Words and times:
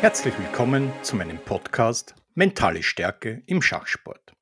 Herzlich 0.00 0.38
willkommen 0.38 0.92
zu 1.02 1.16
meinem 1.16 1.38
Podcast 1.38 2.14
Mentale 2.34 2.84
Stärke 2.84 3.42
im 3.46 3.60
Schachsport. 3.60 4.32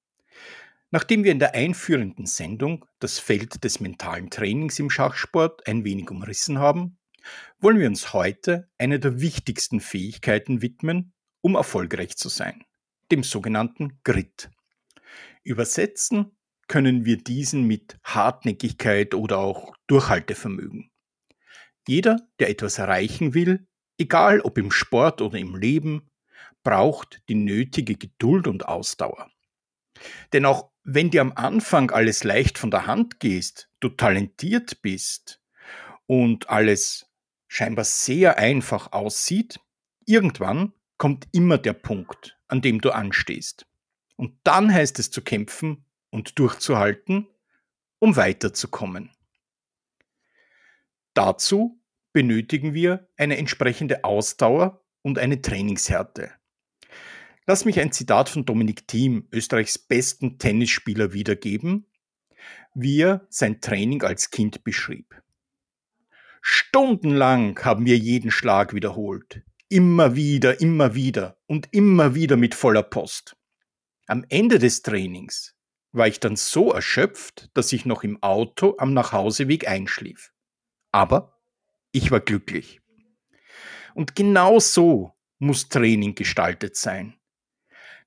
Nachdem 0.91 1.25
wir 1.25 1.33
in 1.33 1.39
der 1.39 1.55
einführenden 1.55 2.27
Sendung 2.27 2.85
das 2.99 3.19
Feld 3.19 3.65
des 3.65 3.81
mentalen 3.81 4.29
Trainings 4.29 4.79
im 4.79 4.91
Schachsport 4.91 5.67
ein 5.67 5.83
wenig 5.83 6.11
umrissen 6.11 6.59
haben, 6.59 6.99
wollen 7.59 7.79
wir 7.79 7.87
uns 7.87 8.13
heute 8.13 8.69
einer 8.77 8.99
der 8.99 9.23
wichtigsten 9.23 9.81
Fähigkeiten 9.81 10.61
widmen, 10.61 11.15
um 11.41 11.55
erfolgreich 11.55 12.19
zu 12.19 12.29
sein, 12.29 12.63
dem 13.11 13.23
sogenannten 13.23 13.99
Grit. 14.05 14.51
Übersetzen 15.43 16.37
können 16.69 17.07
wir 17.07 17.17
diesen 17.17 17.65
mit 17.65 17.99
Hartnäckigkeit 18.05 19.15
oder 19.15 19.39
auch 19.39 19.75
Durchhaltevermögen. 19.87 20.91
Jeder, 21.89 22.19
der 22.41 22.51
etwas 22.51 22.77
erreichen 22.77 23.33
will, 23.33 23.67
egal 23.99 24.41
ob 24.41 24.59
im 24.59 24.71
Sport 24.71 25.21
oder 25.21 25.39
im 25.39 25.57
Leben, 25.57 26.11
braucht 26.63 27.23
die 27.29 27.35
nötige 27.35 27.97
Geduld 27.97 28.47
und 28.47 28.67
Ausdauer. 28.67 29.31
Denn 30.33 30.45
auch 30.45 30.71
wenn 30.85 31.11
dir 31.11 31.21
am 31.21 31.33
Anfang 31.33 31.91
alles 31.91 32.25
leicht 32.25 32.59
von 32.59 32.71
der 32.71 32.87
Hand 32.87 33.21
gehst, 33.21 33.71
du 33.81 33.89
talentiert 33.89 34.83
bist 34.83 35.41
und 36.07 36.49
alles 36.49 37.07
scheinbar 37.49 37.85
sehr 37.85 38.39
einfach 38.39 38.93
aussieht, 38.93 39.61
irgendwann 40.05 40.73
kommt 40.99 41.27
immer 41.33 41.59
der 41.59 41.73
Punkt, 41.73 42.39
an 42.49 42.63
dem 42.63 42.81
du 42.81 42.91
anstehst. 42.91 43.67
Und 44.17 44.39
dann 44.45 44.73
heißt 44.73 44.99
es 44.99 45.11
zu 45.11 45.23
kämpfen 45.23 45.85
und 46.11 46.39
durchzuhalten, 46.39 47.29
um 47.99 48.17
weiterzukommen. 48.17 49.11
Dazu 51.15 51.81
benötigen 52.17 52.73
wir 52.73 53.11
eine 53.19 53.37
entsprechende 53.37 54.03
Ausdauer 54.03 54.83
und 55.03 55.19
eine 55.19 55.43
Trainingshärte. 55.43 56.31
Lass 57.45 57.67
mich 57.67 57.79
ein 57.79 57.93
Zitat 57.93 58.31
von 58.31 58.47
Dominik 58.47 58.89
Thiem, 58.89 59.29
Österreichs 59.33 59.77
besten 59.77 60.39
Tennisspieler, 60.39 61.13
wiedergeben, 61.13 61.85
wie 62.73 63.03
er 63.03 63.27
sein 63.29 63.61
Training 63.61 64.03
als 64.03 64.31
Kind 64.31 64.65
beschrieb. 64.65 65.15
Stundenlang 66.41 67.63
haben 67.63 67.85
wir 67.85 67.99
jeden 67.99 68.31
Schlag 68.31 68.73
wiederholt. 68.73 69.43
Immer 69.69 70.17
wieder, 70.17 70.59
immer 70.63 70.95
wieder 70.95 71.37
und 71.45 71.69
immer 71.73 72.15
wieder 72.15 72.39
mit 72.39 72.55
voller 72.55 72.83
Post. 72.83 73.37
Am 74.07 74.25
Ende 74.31 74.59
des 74.59 74.81
Trainings 74.81 75.55
war 75.93 76.09
ich 76.09 76.19
dann 76.19 76.37
so 76.37 76.73
erschöpft, 76.73 77.51
dass 77.53 77.75
ich 77.75 77.85
noch 77.85 78.05
im 78.05 78.23
Auto 78.23 78.77
am 78.79 78.95
Nachhauseweg 78.95 79.69
einschlief. 79.69 80.33
Aber 80.93 81.36
ich 81.97 82.11
war 82.11 82.21
glücklich. 82.21 82.81
Und 83.95 84.15
genau 84.15 84.59
so 84.59 85.15
muss 85.39 85.69
Training 85.69 86.15
gestaltet 86.15 86.77
sein. 86.77 87.15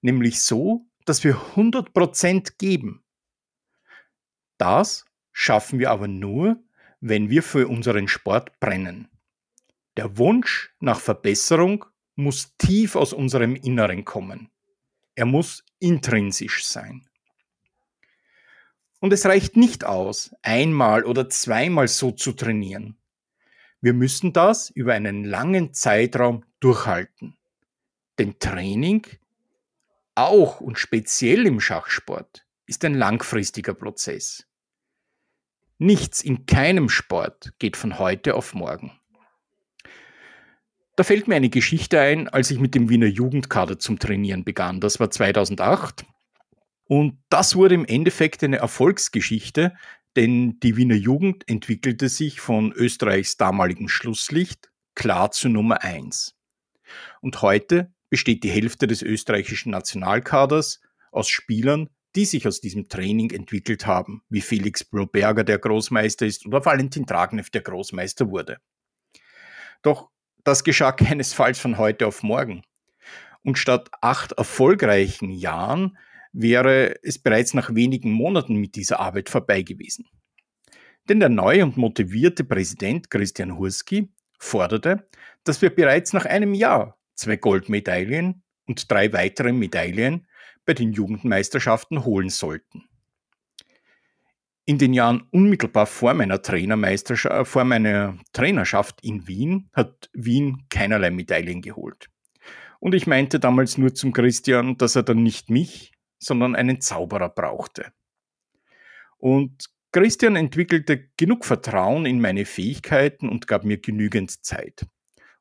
Nämlich 0.01 0.41
so, 0.41 0.85
dass 1.05 1.23
wir 1.23 1.35
100% 1.55 2.57
geben. 2.57 3.03
Das 4.57 5.05
schaffen 5.31 5.79
wir 5.79 5.89
aber 5.89 6.07
nur, 6.07 6.61
wenn 6.99 7.29
wir 7.29 7.41
für 7.41 7.67
unseren 7.67 8.07
Sport 8.07 8.59
brennen. 8.59 9.09
Der 9.97 10.17
Wunsch 10.17 10.75
nach 10.79 10.99
Verbesserung 10.99 11.85
muss 12.15 12.55
tief 12.57 12.95
aus 12.95 13.13
unserem 13.13 13.55
Inneren 13.55 14.05
kommen. 14.05 14.49
Er 15.15 15.25
muss 15.25 15.63
intrinsisch 15.79 16.65
sein. 16.65 17.09
Und 18.99 19.13
es 19.13 19.25
reicht 19.25 19.57
nicht 19.57 19.85
aus, 19.85 20.35
einmal 20.41 21.05
oder 21.05 21.29
zweimal 21.29 21.87
so 21.87 22.11
zu 22.11 22.33
trainieren. 22.33 22.99
Wir 23.81 23.93
müssen 23.93 24.33
das 24.33 24.69
über 24.69 24.93
einen 24.93 25.23
langen 25.23 25.73
Zeitraum 25.73 26.43
durchhalten. 26.59 27.37
Denn 28.17 28.37
Training, 28.39 29.05
auch 30.15 30.59
und 30.59 30.77
speziell 30.77 31.45
im 31.45 31.61
Schachsport, 31.61 32.45
ist 32.65 32.83
ein 32.83 32.93
langfristiger 32.93 33.73
Prozess. 33.73 34.45
Nichts 35.77 36.21
in 36.21 36.45
keinem 36.45 36.89
Sport 36.89 37.53
geht 37.57 37.77
von 37.77 37.99
heute 37.99 38.35
auf 38.35 38.53
morgen. 38.53 38.91
Da 40.97 41.05
fällt 41.05 41.29
mir 41.29 41.35
eine 41.35 41.49
Geschichte 41.49 42.01
ein, 42.01 42.27
als 42.27 42.51
ich 42.51 42.59
mit 42.59 42.75
dem 42.75 42.89
Wiener 42.89 43.07
Jugendkader 43.07 43.79
zum 43.79 43.97
Trainieren 43.97 44.43
begann. 44.43 44.81
Das 44.81 44.99
war 44.99 45.09
2008. 45.09 46.05
Und 46.83 47.17
das 47.29 47.55
wurde 47.55 47.75
im 47.75 47.85
Endeffekt 47.85 48.43
eine 48.43 48.57
Erfolgsgeschichte, 48.57 49.73
denn 50.19 50.59
die 50.59 50.75
Wiener 50.75 50.95
Jugend 50.95 51.47
entwickelte 51.47 52.09
sich 52.09 52.41
von 52.41 52.73
Österreichs 52.73 53.37
damaligen 53.37 53.87
Schlusslicht 53.87 54.69
klar 54.93 55.31
zu 55.31 55.47
Nummer 55.47 55.81
eins. 55.81 56.35
Und 57.21 57.41
heute 57.41 57.93
besteht 58.09 58.43
die 58.43 58.49
Hälfte 58.49 58.85
des 58.85 59.01
österreichischen 59.01 59.69
Nationalkaders 59.69 60.81
aus 61.13 61.29
Spielern, 61.29 61.89
die 62.17 62.25
sich 62.25 62.45
aus 62.45 62.59
diesem 62.59 62.89
Training 62.89 63.31
entwickelt 63.31 63.87
haben, 63.87 64.21
wie 64.27 64.41
Felix 64.41 64.83
Broberger, 64.83 65.45
der 65.45 65.57
Großmeister 65.57 66.25
ist, 66.25 66.45
oder 66.45 66.65
Valentin 66.65 67.05
Dragnev, 67.05 67.49
der 67.49 67.61
Großmeister 67.61 68.29
wurde. 68.29 68.57
Doch 69.83 70.09
das 70.43 70.65
geschah 70.65 70.91
keinesfalls 70.91 71.59
von 71.59 71.77
heute 71.77 72.05
auf 72.05 72.23
morgen. 72.23 72.63
Und 73.41 73.57
statt 73.57 73.89
acht 74.01 74.33
erfolgreichen 74.33 75.29
Jahren 75.29 75.97
wäre 76.31 76.95
es 77.03 77.19
bereits 77.19 77.53
nach 77.53 77.73
wenigen 77.73 78.11
Monaten 78.11 78.55
mit 78.55 78.75
dieser 78.75 78.99
Arbeit 78.99 79.29
vorbei 79.29 79.61
gewesen. 79.61 80.05
Denn 81.07 81.19
der 81.19 81.29
neue 81.29 81.63
und 81.63 81.77
motivierte 81.77 82.43
Präsident 82.43 83.09
Christian 83.09 83.57
Hurski 83.57 84.13
forderte, 84.37 85.09
dass 85.43 85.61
wir 85.61 85.69
bereits 85.69 86.13
nach 86.13 86.25
einem 86.25 86.53
Jahr 86.53 86.99
zwei 87.15 87.35
Goldmedaillen 87.35 88.43
und 88.67 88.91
drei 88.91 89.11
weitere 89.11 89.51
Medaillen 89.51 90.27
bei 90.65 90.73
den 90.73 90.93
Jugendmeisterschaften 90.93 92.05
holen 92.05 92.29
sollten. 92.29 92.83
In 94.65 94.77
den 94.77 94.93
Jahren 94.93 95.23
unmittelbar 95.31 95.87
vor 95.87 96.13
meiner, 96.13 96.43
Trainermeisterschaft, 96.43 97.35
äh, 97.35 97.43
vor 97.43 97.63
meiner 97.63 98.19
Trainerschaft 98.33 99.03
in 99.03 99.27
Wien 99.27 99.69
hat 99.73 100.11
Wien 100.13 100.67
keinerlei 100.69 101.09
Medaillen 101.09 101.63
geholt. 101.63 102.11
Und 102.79 102.93
ich 102.93 103.07
meinte 103.07 103.39
damals 103.39 103.79
nur 103.79 103.95
zum 103.95 104.13
Christian, 104.13 104.77
dass 104.77 104.95
er 104.95 105.01
dann 105.01 105.23
nicht 105.23 105.49
mich, 105.49 105.91
sondern 106.19 106.55
einen 106.55 106.81
Zauberer 106.81 107.29
brauchte. 107.29 107.91
Und 109.17 109.69
Christian 109.91 110.35
entwickelte 110.35 111.09
genug 111.17 111.45
Vertrauen 111.45 112.05
in 112.05 112.21
meine 112.21 112.45
Fähigkeiten 112.45 113.27
und 113.27 113.47
gab 113.47 113.63
mir 113.63 113.79
genügend 113.79 114.45
Zeit. 114.45 114.85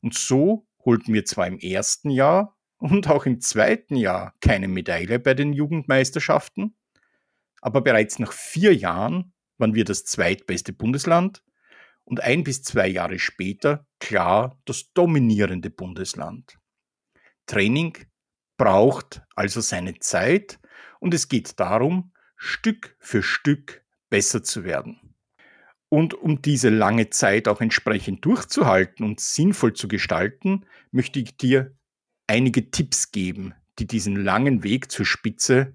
Und 0.00 0.14
so 0.14 0.66
holten 0.84 1.12
wir 1.12 1.24
zwar 1.24 1.46
im 1.46 1.58
ersten 1.58 2.10
Jahr 2.10 2.56
und 2.78 3.08
auch 3.08 3.26
im 3.26 3.40
zweiten 3.40 3.96
Jahr 3.96 4.34
keine 4.40 4.68
Medaille 4.68 5.18
bei 5.18 5.34
den 5.34 5.52
Jugendmeisterschaften, 5.52 6.76
aber 7.60 7.82
bereits 7.82 8.18
nach 8.18 8.32
vier 8.32 8.74
Jahren 8.74 9.32
waren 9.58 9.74
wir 9.74 9.84
das 9.84 10.04
zweitbeste 10.04 10.72
Bundesland 10.72 11.42
und 12.04 12.20
ein 12.20 12.44
bis 12.44 12.62
zwei 12.62 12.86
Jahre 12.86 13.18
später 13.18 13.86
klar 13.98 14.58
das 14.64 14.92
dominierende 14.92 15.70
Bundesland. 15.70 16.58
Training 17.46 17.98
braucht 18.56 19.22
also 19.34 19.60
seine 19.60 19.98
Zeit 19.98 20.58
und 21.00 21.14
es 21.14 21.28
geht 21.28 21.58
darum, 21.60 22.12
Stück 22.36 22.96
für 22.98 23.22
Stück 23.22 23.84
besser 24.10 24.42
zu 24.42 24.64
werden. 24.64 25.00
Und 25.88 26.14
um 26.14 26.42
diese 26.42 26.68
lange 26.68 27.10
Zeit 27.10 27.48
auch 27.48 27.60
entsprechend 27.60 28.24
durchzuhalten 28.24 29.04
und 29.04 29.20
sinnvoll 29.20 29.72
zu 29.72 29.88
gestalten, 29.88 30.66
möchte 30.90 31.18
ich 31.18 31.36
dir 31.36 31.76
einige 32.26 32.70
Tipps 32.70 33.10
geben, 33.10 33.54
die 33.78 33.86
diesen 33.86 34.16
langen 34.16 34.62
Weg 34.62 34.90
zur 34.90 35.06
Spitze 35.06 35.74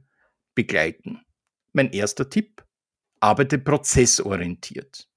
begleiten. 0.53 1.21
Mein 1.71 1.91
erster 1.91 2.29
Tipp, 2.29 2.63
arbeite 3.19 3.57
prozessorientiert. 3.57 5.07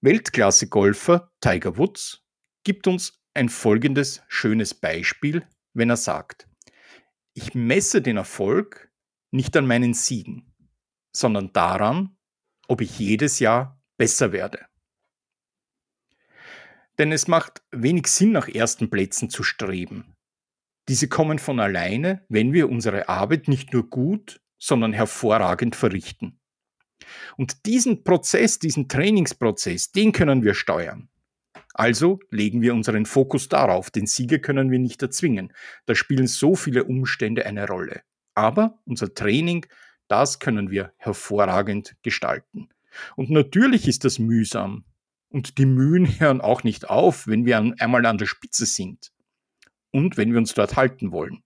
Weltklasse-Golfer 0.00 1.30
Tiger 1.40 1.76
Woods 1.76 2.24
gibt 2.64 2.88
uns 2.88 3.22
ein 3.34 3.48
folgendes 3.48 4.22
schönes 4.26 4.74
Beispiel, 4.74 5.46
wenn 5.74 5.90
er 5.90 5.96
sagt, 5.96 6.48
ich 7.34 7.54
messe 7.54 8.02
den 8.02 8.16
Erfolg 8.16 8.92
nicht 9.30 9.56
an 9.56 9.66
meinen 9.66 9.94
Siegen, 9.94 10.54
sondern 11.12 11.52
daran, 11.52 12.16
ob 12.68 12.80
ich 12.80 12.98
jedes 12.98 13.38
Jahr 13.38 13.80
besser 13.96 14.32
werde. 14.32 14.66
Denn 16.98 17.10
es 17.12 17.26
macht 17.26 17.62
wenig 17.70 18.06
Sinn, 18.06 18.32
nach 18.32 18.48
ersten 18.48 18.90
Plätzen 18.90 19.30
zu 19.30 19.42
streben. 19.42 20.14
Diese 20.88 21.08
kommen 21.08 21.38
von 21.38 21.60
alleine, 21.60 22.24
wenn 22.28 22.52
wir 22.52 22.68
unsere 22.68 23.08
Arbeit 23.08 23.48
nicht 23.48 23.72
nur 23.72 23.88
gut, 23.88 24.40
sondern 24.58 24.92
hervorragend 24.92 25.74
verrichten. 25.74 26.38
Und 27.36 27.66
diesen 27.66 28.04
Prozess, 28.04 28.58
diesen 28.58 28.88
Trainingsprozess, 28.88 29.92
den 29.92 30.12
können 30.12 30.44
wir 30.44 30.54
steuern. 30.54 31.08
Also 31.74 32.20
legen 32.30 32.62
wir 32.62 32.74
unseren 32.74 33.06
Fokus 33.06 33.48
darauf, 33.48 33.90
den 33.90 34.06
Sieger 34.06 34.38
können 34.38 34.70
wir 34.70 34.78
nicht 34.78 35.02
erzwingen. 35.02 35.52
Da 35.86 35.94
spielen 35.94 36.26
so 36.26 36.54
viele 36.54 36.84
Umstände 36.84 37.46
eine 37.46 37.66
Rolle. 37.66 38.02
Aber 38.34 38.78
unser 38.84 39.14
Training, 39.14 39.66
das 40.08 40.38
können 40.38 40.70
wir 40.70 40.92
hervorragend 40.96 41.96
gestalten. 42.02 42.68
Und 43.16 43.30
natürlich 43.30 43.88
ist 43.88 44.04
das 44.04 44.18
mühsam. 44.18 44.84
Und 45.30 45.56
die 45.56 45.66
Mühen 45.66 46.20
hören 46.20 46.42
auch 46.42 46.62
nicht 46.62 46.90
auf, 46.90 47.26
wenn 47.26 47.46
wir 47.46 47.56
einmal 47.78 48.04
an 48.04 48.18
der 48.18 48.26
Spitze 48.26 48.66
sind. 48.66 49.12
und 49.92 50.16
wenn 50.16 50.32
wir 50.32 50.38
uns 50.38 50.54
dort 50.54 50.76
halten 50.76 51.12
wollen. 51.12 51.42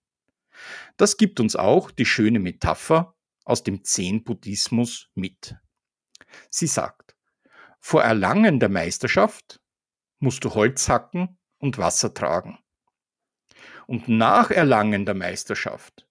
Das 0.97 1.19
gibt 1.19 1.41
uns 1.41 1.57
auch 1.57 1.91
die 1.91 2.07
schöne 2.07 2.39
Metapher 2.39 3.15
aus 3.45 3.63
dem 3.63 3.85
Zen-Buddhismus 3.85 5.11
mit. 5.15 5.57
Sie 6.49 6.67
sagt, 6.67 7.15
vor 7.81 8.03
Erlangen 8.03 8.59
der 8.59 8.69
Meisterschaft 8.69 9.61
musst 10.19 10.45
du 10.45 10.55
Holz 10.55 10.89
hacken 10.89 11.39
und 11.59 11.79
Wasser 11.79 12.15
tragen. 12.15 12.59
Und 13.87 14.09
nach 14.09 14.51
Erlangen 14.51 15.07
der 15.07 15.15
Meisterschaft 15.15 16.07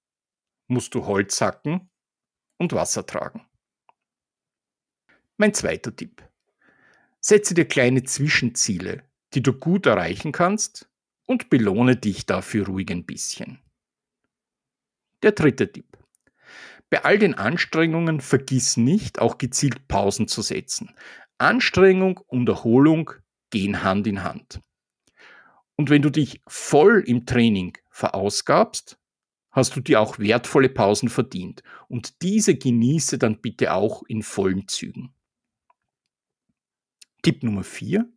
musst 0.68 0.96
du 0.96 1.06
Holz 1.06 1.42
hacken 1.42 1.90
und 2.58 2.74
Wasser 2.74 3.06
tragen. 3.06 3.46
Mein 5.38 5.54
zweiter 5.54 5.96
Tipp. 5.96 6.24
Setze 7.20 7.54
dir 7.54 7.66
kleine 7.66 8.04
Zwischenziele, 8.04 9.04
die 9.34 9.44
du 9.44 9.52
gut 9.52 9.86
erreichen 9.86 10.32
kannst 10.32 10.90
und 11.26 11.50
belohne 11.50 11.98
dich 11.98 12.26
dafür 12.26 12.68
ruhig 12.68 12.90
ein 12.92 13.06
bisschen. 13.06 13.60
Der 15.24 15.32
dritte 15.32 15.72
Tipp. 15.72 15.98
Bei 16.90 17.04
all 17.04 17.18
den 17.18 17.34
Anstrengungen 17.34 18.22
vergiss 18.22 18.78
nicht, 18.78 19.20
auch 19.20 19.38
gezielt 19.38 19.88
Pausen 19.88 20.28
zu 20.28 20.42
setzen. 20.42 20.96
Anstrengung 21.38 22.20
und 22.28 22.48
Erholung 22.48 23.12
gehen 23.50 23.84
Hand 23.84 24.08
in 24.08 24.24
Hand. 24.24 24.60
Und 25.76 25.90
wenn 25.90 26.02
du 26.02 26.10
dich 26.10 26.42
voll 26.48 27.04
im 27.06 27.26
Training 27.26 27.78
verausgabst, 27.90 28.98
hast 29.52 29.76
du 29.76 29.82
dir 29.82 30.02
auch 30.02 30.20
wertvolle 30.20 30.70
Pausen 30.70 31.10
verdient. 31.10 31.64
Und 31.88 32.22
diese 32.22 32.56
genieße 32.56 33.18
dann 33.18 33.42
bitte 33.42 33.74
auch 33.74 34.04
in 34.04 34.22
vollen 34.22 34.68
Zügen. 34.68 35.14
Tipp 37.22 37.44
Nummer 37.44 37.64
4. 37.64 38.08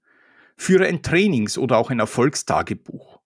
Führe 0.57 0.87
ein 0.87 1.03
Trainings- 1.03 1.57
oder 1.57 1.79
auch 1.79 1.91
ein 1.91 2.01
Erfolgstagebuch. 2.01 3.21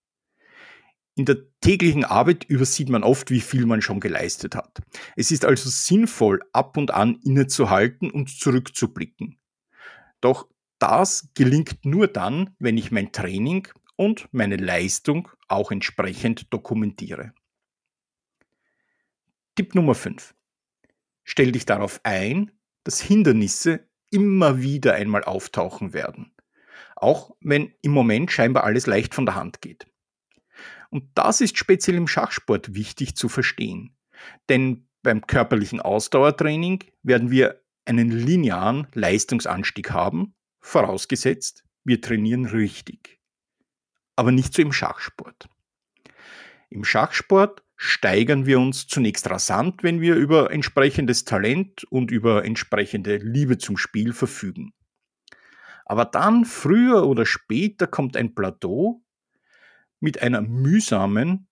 In 1.15 1.25
der 1.25 1.39
täglichen 1.61 2.05
Arbeit 2.05 2.45
übersieht 2.45 2.89
man 2.89 3.03
oft, 3.03 3.31
wie 3.31 3.41
viel 3.41 3.67
man 3.67 3.83
schon 3.83 4.01
geleistet 4.01 4.55
hat. 4.55 4.81
Es 5.17 5.31
ist 5.31 5.45
also 5.45 5.69
sinnvoll, 5.69 6.41
ab 6.53 6.77
und 6.77 6.91
an 6.91 7.17
innezuhalten 7.23 8.11
und 8.11 8.31
zurückzublicken. 8.31 9.39
Doch 10.21 10.49
das 10.82 11.29
gelingt 11.34 11.84
nur 11.84 12.08
dann, 12.08 12.56
wenn 12.58 12.76
ich 12.76 12.90
mein 12.90 13.12
Training 13.12 13.69
und 13.94 14.29
meine 14.32 14.56
Leistung 14.56 15.29
auch 15.46 15.70
entsprechend 15.70 16.52
dokumentiere. 16.52 17.32
Tipp 19.55 19.76
Nummer 19.76 19.94
5. 19.94 20.34
Stell 21.23 21.52
dich 21.52 21.67
darauf 21.67 22.00
ein, 22.02 22.50
dass 22.82 23.00
Hindernisse 23.00 23.87
immer 24.11 24.61
wieder 24.61 24.94
einmal 24.94 25.23
auftauchen 25.23 25.93
werden. 25.93 26.32
Auch 26.96 27.37
wenn 27.40 27.73
im 27.82 27.93
Moment 27.93 28.32
scheinbar 28.32 28.64
alles 28.64 28.87
leicht 28.87 29.14
von 29.14 29.25
der 29.25 29.37
Hand 29.37 29.61
geht. 29.61 29.87
Und 30.90 31.05
das 31.14 31.40
ist 31.40 31.56
speziell 31.56 31.96
im 31.96 32.08
Schachsport 32.08 32.75
wichtig 32.75 33.14
zu 33.14 33.29
verstehen. 33.29 33.94
Denn 34.49 34.88
beim 35.05 35.29
körperlichen 35.29 35.81
Ausdauertraining 35.81 36.82
werden 37.05 37.31
wir 37.31 37.62
einen 37.84 38.11
linearen 38.11 38.88
Leistungsanstieg 38.94 39.93
haben, 39.93 40.34
vorausgesetzt, 40.62 41.64
wir 41.85 42.00
trainieren 42.00 42.47
richtig 42.47 43.23
aber 44.17 44.32
nicht 44.32 44.55
so 44.55 44.62
im 44.62 44.73
Schachsport. 44.73 45.49
Im 46.70 46.85
Schachsport 46.85 47.62
steigern 47.76 48.47
wir 48.47 48.61
uns 48.61 48.87
zunächst 48.87 49.29
rasant, 49.29 49.82
wenn 49.82 50.00
wir 50.00 50.14
über 50.14 50.50
entsprechendes 50.50 51.25
Talent 51.25 51.85
und 51.91 52.11
über 52.11 52.44
entsprechende 52.44 53.17
Liebe 53.17 53.59
zum 53.59 53.76
Spiel 53.76 54.12
verfügen. 54.12 54.73
Aber 55.85 56.05
dann, 56.05 56.44
früher 56.44 57.06
oder 57.06 57.26
später, 57.26 57.87
kommt 57.87 58.17
ein 58.17 58.35
Plateau 58.35 59.03
mit 60.00 60.23
einer 60.23 60.41
mühsamen 60.41 61.49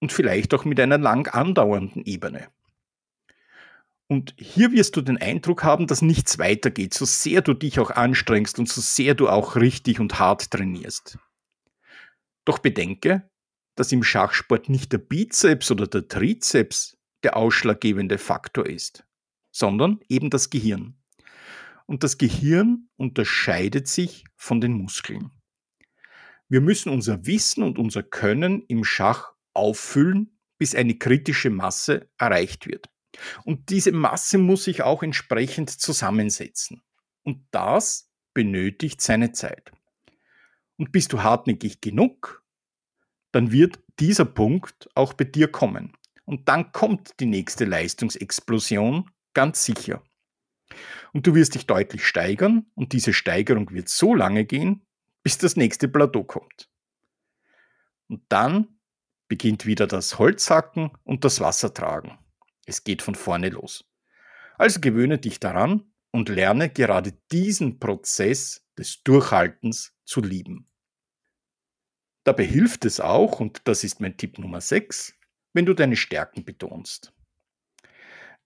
und 0.00 0.12
vielleicht 0.12 0.54
auch 0.54 0.64
mit 0.64 0.80
einer 0.80 0.98
lang 0.98 1.28
andauernden 1.28 2.04
Ebene. 2.04 2.48
Und 4.06 4.34
hier 4.38 4.72
wirst 4.72 4.96
du 4.96 5.00
den 5.00 5.18
Eindruck 5.18 5.64
haben, 5.64 5.86
dass 5.86 6.02
nichts 6.02 6.38
weitergeht, 6.38 6.92
so 6.92 7.04
sehr 7.06 7.40
du 7.40 7.54
dich 7.54 7.78
auch 7.78 7.90
anstrengst 7.90 8.58
und 8.58 8.68
so 8.68 8.80
sehr 8.80 9.14
du 9.14 9.28
auch 9.28 9.56
richtig 9.56 9.98
und 9.98 10.18
hart 10.18 10.50
trainierst. 10.50 11.18
Doch 12.44 12.58
bedenke, 12.58 13.30
dass 13.76 13.92
im 13.92 14.02
Schachsport 14.02 14.68
nicht 14.68 14.92
der 14.92 14.98
Bizeps 14.98 15.70
oder 15.70 15.86
der 15.86 16.06
Trizeps 16.06 16.98
der 17.22 17.36
ausschlaggebende 17.36 18.18
Faktor 18.18 18.66
ist, 18.66 19.04
sondern 19.50 20.00
eben 20.08 20.28
das 20.30 20.50
Gehirn. 20.50 20.96
Und 21.86 22.02
das 22.02 22.18
Gehirn 22.18 22.88
unterscheidet 22.96 23.88
sich 23.88 24.24
von 24.36 24.60
den 24.60 24.72
Muskeln. 24.72 25.30
Wir 26.48 26.60
müssen 26.60 26.90
unser 26.90 27.26
Wissen 27.26 27.62
und 27.62 27.78
unser 27.78 28.02
Können 28.02 28.64
im 28.68 28.84
Schach 28.84 29.32
auffüllen, 29.54 30.38
bis 30.58 30.74
eine 30.74 30.96
kritische 30.98 31.50
Masse 31.50 32.10
erreicht 32.18 32.66
wird. 32.66 32.90
Und 33.44 33.70
diese 33.70 33.92
Masse 33.92 34.38
muss 34.38 34.64
sich 34.64 34.82
auch 34.82 35.02
entsprechend 35.02 35.70
zusammensetzen. 35.70 36.82
Und 37.22 37.46
das 37.50 38.10
benötigt 38.34 39.00
seine 39.00 39.32
Zeit. 39.32 39.72
Und 40.76 40.92
bist 40.92 41.12
du 41.12 41.22
hartnäckig 41.22 41.80
genug, 41.80 42.42
dann 43.32 43.52
wird 43.52 43.78
dieser 43.98 44.24
Punkt 44.24 44.88
auch 44.94 45.12
bei 45.12 45.24
dir 45.24 45.48
kommen. 45.48 45.92
Und 46.24 46.48
dann 46.48 46.72
kommt 46.72 47.20
die 47.20 47.26
nächste 47.26 47.64
Leistungsexplosion 47.64 49.10
ganz 49.34 49.64
sicher. 49.64 50.02
Und 51.12 51.26
du 51.26 51.34
wirst 51.34 51.54
dich 51.54 51.66
deutlich 51.66 52.06
steigern 52.06 52.66
und 52.74 52.92
diese 52.92 53.12
Steigerung 53.12 53.70
wird 53.70 53.88
so 53.88 54.14
lange 54.14 54.44
gehen, 54.44 54.86
bis 55.22 55.38
das 55.38 55.56
nächste 55.56 55.88
Plateau 55.88 56.24
kommt. 56.24 56.68
Und 58.08 58.22
dann 58.28 58.78
beginnt 59.28 59.66
wieder 59.66 59.86
das 59.86 60.18
Holzhacken 60.18 60.90
und 61.04 61.24
das 61.24 61.40
Wassertragen. 61.40 62.18
Es 62.66 62.84
geht 62.84 63.02
von 63.02 63.14
vorne 63.14 63.48
los. 63.48 63.84
Also 64.56 64.80
gewöhne 64.80 65.18
dich 65.18 65.40
daran 65.40 65.92
und 66.10 66.28
lerne 66.28 66.70
gerade 66.70 67.12
diesen 67.32 67.78
Prozess 67.78 68.64
des 68.78 69.02
Durchhaltens 69.02 69.94
zu 70.04 70.20
lieben. 70.20 70.68
Dabei 72.24 72.44
hilft 72.44 72.84
es 72.84 73.00
auch, 73.00 73.40
und 73.40 73.62
das 73.64 73.84
ist 73.84 74.00
mein 74.00 74.16
Tipp 74.16 74.38
Nummer 74.38 74.60
6, 74.60 75.14
wenn 75.52 75.66
du 75.66 75.74
deine 75.74 75.96
Stärken 75.96 76.44
betonst. 76.44 77.12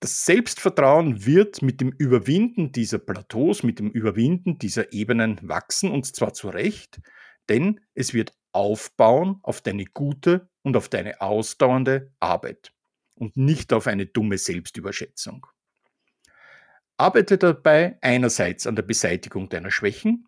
Das 0.00 0.24
Selbstvertrauen 0.24 1.26
wird 1.26 1.62
mit 1.62 1.80
dem 1.80 1.90
Überwinden 1.90 2.72
dieser 2.72 2.98
Plateaus, 2.98 3.62
mit 3.62 3.78
dem 3.78 3.90
Überwinden 3.90 4.58
dieser 4.58 4.92
Ebenen 4.92 5.38
wachsen, 5.42 5.90
und 5.90 6.06
zwar 6.06 6.32
zu 6.34 6.48
Recht, 6.48 7.00
denn 7.48 7.80
es 7.94 8.14
wird 8.14 8.32
aufbauen 8.52 9.40
auf 9.42 9.60
deine 9.60 9.84
gute 9.84 10.48
und 10.62 10.76
auf 10.76 10.88
deine 10.88 11.20
ausdauernde 11.20 12.12
Arbeit 12.20 12.72
und 13.18 13.36
nicht 13.36 13.72
auf 13.72 13.86
eine 13.86 14.06
dumme 14.06 14.38
Selbstüberschätzung. 14.38 15.46
Arbeite 16.96 17.38
dabei 17.38 17.98
einerseits 18.00 18.66
an 18.66 18.76
der 18.76 18.82
Beseitigung 18.82 19.48
deiner 19.48 19.70
Schwächen, 19.70 20.26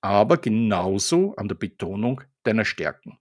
aber 0.00 0.36
genauso 0.36 1.34
an 1.36 1.48
der 1.48 1.54
Betonung 1.54 2.22
deiner 2.44 2.64
Stärken. 2.64 3.18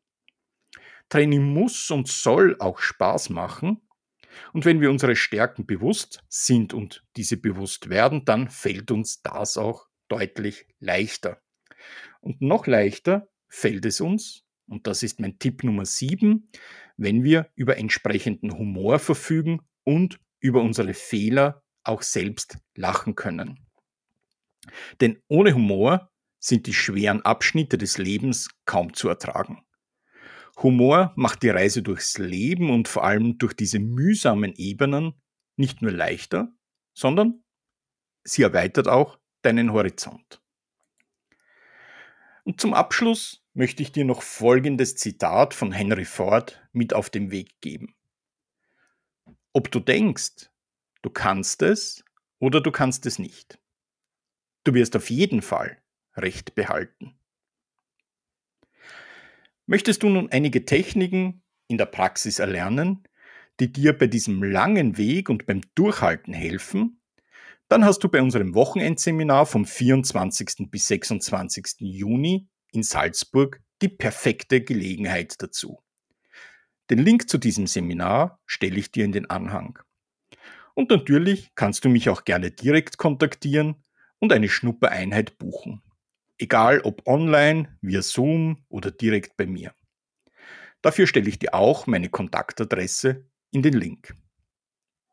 Training 1.10 1.44
muss 1.44 1.92
und 1.92 2.08
soll 2.08 2.56
auch 2.60 2.80
Spaß 2.80 3.30
machen. 3.30 3.82
Und 4.54 4.66
wenn 4.66 4.80
wir 4.82 4.90
unsere 4.90 5.16
Stärken 5.16 5.66
bewusst 5.66 6.24
sind 6.30 6.74
und 6.74 7.04
diese 7.18 7.38
bewusst 7.38 7.90
werden, 7.90 8.24
dann 8.24 8.50
fällt 8.50 8.92
uns 8.92 9.22
das 9.22 9.58
auch 9.58 9.88
deutlich 10.08 10.68
leichter. 10.80 11.42
Und 12.22 12.42
noch 12.42 12.68
leichter 12.68 13.28
fällt 13.50 13.86
es 13.86 14.00
uns, 14.00 14.46
und 14.72 14.88
das 14.88 15.04
ist 15.04 15.20
mein 15.20 15.38
Tipp 15.38 15.64
Nummer 15.64 15.86
7, 15.86 16.50
wenn 16.96 17.24
wir 17.24 17.50
über 17.56 17.78
entsprechenden 17.78 18.58
Humor 18.58 19.00
verfügen 19.00 19.62
und 19.84 20.20
über 20.40 20.62
unsere 20.62 20.94
Fehler 20.94 21.62
auch 21.84 22.02
selbst 22.02 22.58
lachen 22.76 23.16
können. 23.16 23.68
Denn 25.02 25.22
ohne 25.28 25.54
Humor 25.54 26.10
sind 26.40 26.68
die 26.68 26.74
schweren 26.74 27.22
Abschnitte 27.22 27.78
des 27.78 27.98
Lebens 27.98 28.50
kaum 28.66 28.94
zu 28.94 29.10
ertragen. 29.10 29.62
Humor 30.58 31.12
macht 31.16 31.44
die 31.44 31.50
Reise 31.50 31.84
durchs 31.84 32.18
Leben 32.18 32.70
und 32.70 32.88
vor 32.88 33.04
allem 33.04 33.38
durch 33.38 33.54
diese 33.54 33.80
mühsamen 33.80 34.54
Ebenen 34.56 35.14
nicht 35.58 35.82
nur 35.82 35.92
leichter, 35.92 36.54
sondern 36.94 37.44
sie 38.24 38.44
erweitert 38.44 38.88
auch 38.88 39.20
deinen 39.42 39.74
Horizont. 39.74 40.42
Und 42.44 42.62
zum 42.62 42.74
Abschluss 42.74 43.41
möchte 43.54 43.84
ich 43.84 43.92
dir 43.92 44.06
noch 44.06 44.22
folgendes 44.22 44.96
Zitat 44.96 45.54
von 45.54 45.72
Henry 45.72 46.06
Ford 46.06 46.62
mit 46.72 46.94
auf 46.94 47.10
den 47.10 47.32
Weg 47.32 47.60
geben. 47.62 47.96
Ob 49.54 49.70
du 49.72 49.80
denkst, 49.80 50.50
du 51.02 51.10
kannst 51.10 51.62
es 51.62 52.04
oder 52.40 52.62
du 52.62 52.72
kannst 52.72 53.06
es 53.06 53.20
nicht. 53.20 53.60
Du 54.64 54.74
wirst 54.74 54.96
auf 54.96 55.10
jeden 55.10 55.42
Fall 55.42 55.78
Recht 56.16 56.56
behalten. 56.56 57.16
Möchtest 59.66 60.04
du 60.04 60.10
nun 60.10 60.30
einige 60.30 60.66
Techniken 60.66 61.42
in 61.68 61.78
der 61.78 61.86
Praxis 61.86 62.40
erlernen, 62.40 63.08
die 63.60 63.72
dir 63.72 63.98
bei 63.98 64.08
diesem 64.08 64.44
langen 64.44 64.98
Weg 64.98 65.30
und 65.30 65.46
beim 65.46 65.62
Durchhalten 65.76 66.34
helfen, 66.34 67.02
dann 67.70 67.86
hast 67.86 68.00
du 68.00 68.10
bei 68.10 68.22
unserem 68.22 68.54
Wochenendseminar 68.54 69.46
vom 69.46 69.66
24. 69.66 70.70
bis 70.70 70.88
26. 70.88 71.76
Juni 71.80 72.50
in 72.72 72.84
Salzburg 72.84 73.62
die 73.82 73.90
perfekte 73.90 74.62
Gelegenheit 74.62 75.42
dazu. 75.42 75.82
Den 76.90 77.00
Link 77.00 77.30
zu 77.30 77.38
diesem 77.38 77.68
Seminar 77.68 78.40
stelle 78.46 78.78
ich 78.78 78.92
dir 78.92 79.06
in 79.06 79.12
den 79.12 79.30
Anhang. 79.30 79.80
Und 80.74 80.90
natürlich 80.90 81.54
kannst 81.56 81.86
du 81.86 81.90
mich 81.90 82.10
auch 82.10 82.24
gerne 82.24 82.52
direkt 82.52 82.98
kontaktieren 82.98 83.84
und 84.20 84.34
eine 84.34 84.50
Schnuppereinheit 84.50 85.38
buchen. 85.38 85.82
Egal 86.38 86.82
ob 86.82 87.08
online, 87.08 87.78
via 87.82 88.02
Zoom 88.02 88.66
oder 88.70 88.92
direkt 88.92 89.38
bei 89.38 89.46
mir. 89.46 89.74
Dafür 90.82 91.06
stelle 91.06 91.30
ich 91.30 91.40
dir 91.40 91.54
auch 91.54 91.88
meine 91.88 92.10
Kontaktadresse 92.10 93.26
in 93.52 93.62
den 93.62 93.74
Link. 93.74 94.16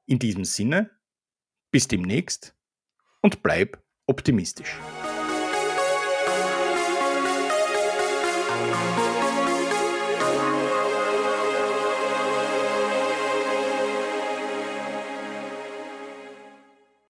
In 0.07 0.19
diesem 0.19 0.45
Sinne, 0.45 0.91
bis 1.71 1.87
demnächst 1.89 2.57
und 3.21 3.43
bleib 3.43 3.83
optimistisch. 4.07 4.79
Bye. 8.59 9.08